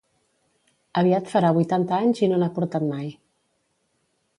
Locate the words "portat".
2.59-2.89